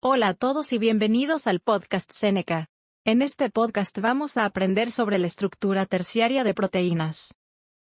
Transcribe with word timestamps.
Hola 0.00 0.28
a 0.28 0.34
todos 0.34 0.72
y 0.72 0.78
bienvenidos 0.78 1.48
al 1.48 1.58
podcast 1.58 2.12
Seneca. 2.12 2.68
En 3.04 3.20
este 3.20 3.50
podcast 3.50 3.98
vamos 3.98 4.36
a 4.36 4.44
aprender 4.44 4.92
sobre 4.92 5.18
la 5.18 5.26
estructura 5.26 5.86
terciaria 5.86 6.44
de 6.44 6.54
proteínas. 6.54 7.34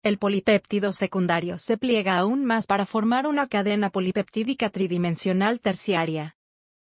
El 0.04 0.18
polipéptido 0.18 0.92
secundario 0.92 1.60
se 1.60 1.78
pliega 1.78 2.18
aún 2.18 2.44
más 2.44 2.68
para 2.68 2.86
formar 2.86 3.26
una 3.26 3.48
cadena 3.48 3.90
polipeptídica 3.90 4.70
tridimensional 4.70 5.62
terciaria. 5.62 6.36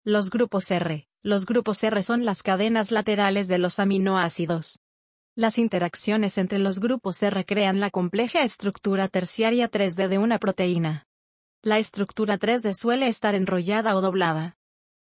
Los 0.04 0.30
grupos 0.30 0.70
R. 0.70 1.08
Los 1.24 1.44
grupos 1.44 1.82
R 1.82 2.04
son 2.04 2.24
las 2.24 2.44
cadenas 2.44 2.92
laterales 2.92 3.48
de 3.48 3.58
los 3.58 3.80
aminoácidos. 3.80 4.78
Las 5.34 5.58
interacciones 5.58 6.38
entre 6.38 6.60
los 6.60 6.78
grupos 6.78 7.20
R 7.20 7.44
crean 7.44 7.80
la 7.80 7.90
compleja 7.90 8.44
estructura 8.44 9.08
terciaria 9.08 9.68
3D 9.68 10.06
de 10.06 10.18
una 10.18 10.38
proteína. 10.38 11.08
La 11.62 11.80
estructura 11.80 12.38
3D 12.38 12.74
suele 12.74 13.08
estar 13.08 13.34
enrollada 13.34 13.96
o 13.96 14.02
doblada 14.02 14.56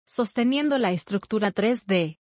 sosteniendo 0.09 0.79
la 0.79 0.91
estructura 0.91 1.53
3D. 1.53 2.19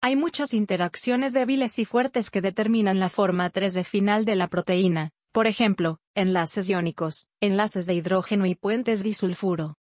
Hay 0.00 0.16
muchas 0.16 0.52
interacciones 0.52 1.32
débiles 1.32 1.78
y 1.78 1.84
fuertes 1.84 2.28
que 2.28 2.40
determinan 2.40 2.98
la 2.98 3.08
forma 3.08 3.52
3D 3.52 3.84
final 3.84 4.24
de 4.24 4.34
la 4.34 4.48
proteína, 4.48 5.12
por 5.30 5.46
ejemplo, 5.46 6.00
enlaces 6.16 6.68
iónicos, 6.68 7.28
enlaces 7.40 7.86
de 7.86 7.94
hidrógeno 7.94 8.46
y 8.46 8.56
puentes 8.56 9.04
disulfuro. 9.04 9.76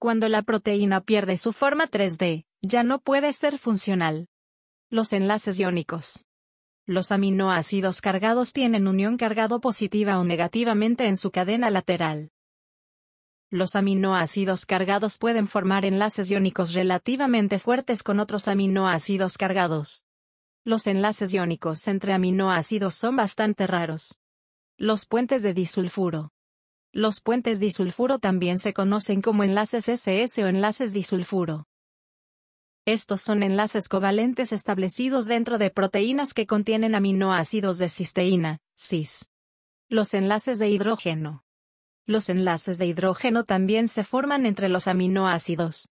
Cuando 0.00 0.28
la 0.28 0.42
proteína 0.42 1.00
pierde 1.00 1.36
su 1.36 1.52
forma 1.52 1.86
3D, 1.86 2.44
ya 2.60 2.82
no 2.82 2.98
puede 2.98 3.32
ser 3.34 3.56
funcional. 3.58 4.26
Los 4.90 5.12
enlaces 5.12 5.60
iónicos. 5.60 6.24
Los 6.86 7.12
aminoácidos 7.12 8.00
cargados 8.00 8.52
tienen 8.52 8.88
unión 8.88 9.16
cargado 9.16 9.60
positiva 9.60 10.18
o 10.18 10.24
negativamente 10.24 11.06
en 11.06 11.16
su 11.16 11.30
cadena 11.30 11.70
lateral. 11.70 12.32
Los 13.52 13.74
aminoácidos 13.74 14.64
cargados 14.64 15.18
pueden 15.18 15.48
formar 15.48 15.84
enlaces 15.84 16.30
iónicos 16.30 16.72
relativamente 16.72 17.58
fuertes 17.58 18.04
con 18.04 18.20
otros 18.20 18.46
aminoácidos 18.46 19.36
cargados. 19.36 20.04
Los 20.62 20.86
enlaces 20.86 21.34
iónicos 21.34 21.88
entre 21.88 22.12
aminoácidos 22.12 22.94
son 22.94 23.16
bastante 23.16 23.66
raros. 23.66 24.18
Los 24.76 25.04
puentes 25.04 25.42
de 25.42 25.52
disulfuro. 25.52 26.30
Los 26.92 27.20
puentes 27.20 27.58
disulfuro 27.58 28.20
también 28.20 28.60
se 28.60 28.72
conocen 28.72 29.20
como 29.20 29.42
enlaces 29.42 29.88
SS 29.88 30.44
o 30.44 30.46
enlaces 30.46 30.92
disulfuro. 30.92 31.66
Estos 32.84 33.20
son 33.20 33.42
enlaces 33.42 33.88
covalentes 33.88 34.52
establecidos 34.52 35.26
dentro 35.26 35.58
de 35.58 35.70
proteínas 35.70 36.34
que 36.34 36.46
contienen 36.46 36.94
aminoácidos 36.94 37.78
de 37.78 37.88
cisteína, 37.88 38.60
cis. 38.76 39.28
Los 39.88 40.14
enlaces 40.14 40.60
de 40.60 40.68
hidrógeno. 40.68 41.42
Los 42.06 42.28
enlaces 42.28 42.78
de 42.78 42.86
hidrógeno 42.86 43.44
también 43.44 43.88
se 43.88 44.04
forman 44.04 44.46
entre 44.46 44.68
los 44.68 44.88
aminoácidos. 44.88 45.88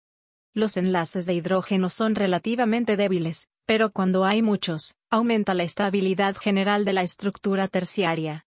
Los 0.54 0.76
enlaces 0.76 1.26
de 1.26 1.34
hidrógeno 1.34 1.88
son 1.88 2.14
relativamente 2.14 2.96
débiles, 2.96 3.48
pero 3.64 3.90
cuando 3.90 4.24
hay 4.24 4.42
muchos, 4.42 4.96
aumenta 5.10 5.54
la 5.54 5.62
estabilidad 5.62 6.36
general 6.36 6.84
de 6.84 6.92
la 6.92 7.02
estructura 7.02 7.68
terciaria. 7.68 8.44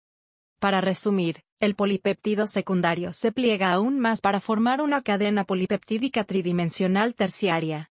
Para 0.60 0.82
resumir, 0.82 1.44
el 1.60 1.76
polipéptido 1.76 2.48
secundario 2.48 3.14
se 3.14 3.32
pliega 3.32 3.72
aún 3.72 4.00
más 4.00 4.22
para 4.22 4.40
formar 4.40 4.82
una 4.82 5.04
cadena 5.04 5.44
polipeptídica 5.44 6.24
tridimensional 6.24 7.14
terciaria. 7.14 7.92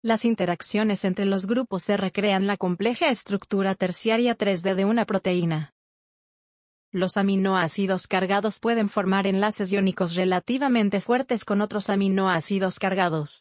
Las 0.00 0.24
interacciones 0.24 1.04
entre 1.04 1.26
los 1.26 1.46
grupos 1.46 1.82
se 1.82 1.96
recrean 1.96 2.46
la 2.46 2.56
compleja 2.56 3.10
estructura 3.10 3.74
terciaria 3.74 4.36
3D 4.36 4.74
de 4.74 4.84
una 4.84 5.04
proteína. 5.04 5.74
Los 6.94 7.16
aminoácidos 7.16 8.06
cargados 8.06 8.58
pueden 8.60 8.86
formar 8.86 9.26
enlaces 9.26 9.72
iónicos 9.72 10.14
relativamente 10.14 11.00
fuertes 11.00 11.46
con 11.46 11.62
otros 11.62 11.88
aminoácidos 11.88 12.78
cargados. 12.78 13.40